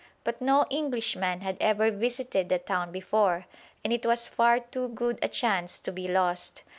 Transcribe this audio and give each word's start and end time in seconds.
But 0.23 0.41
no 0.41 0.65
Englishman 0.71 1.41
had 1.41 1.57
ever 1.61 1.91
visited 1.91 2.49
the 2.49 2.57
town 2.57 2.91
before, 2.91 3.45
and 3.83 3.93
it 3.93 4.03
was 4.03 4.27
far 4.27 4.59
too 4.59 4.87
good 4.89 5.19
a 5.21 5.27
chance 5.29 5.77
to 5.77 5.91
be 5.91 6.07
lost. 6.07 6.63